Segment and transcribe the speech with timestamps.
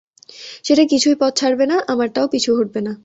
[0.63, 2.93] সেটা কিছুই পথ ছাড়বে না, আমারটাও পিছু হটবে না।